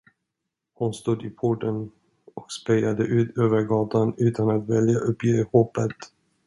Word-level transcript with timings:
Hon 0.73 0.93
stod 0.93 1.23
i 1.25 1.29
porten 1.29 1.91
och 2.33 2.51
spejade 2.51 3.03
ut 3.03 3.37
över 3.37 3.61
gatan 3.61 4.13
utan 4.17 4.49
att 4.49 4.69
vilja 4.69 4.99
uppge 4.99 5.45
hoppet. 5.53 5.91